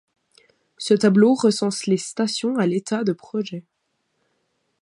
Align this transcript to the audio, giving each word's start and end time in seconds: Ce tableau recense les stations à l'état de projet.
Ce 0.79 0.95
tableau 0.95 1.35
recense 1.35 1.85
les 1.85 1.97
stations 1.97 2.57
à 2.57 2.65
l'état 2.65 3.03
de 3.03 3.13
projet. 3.13 3.63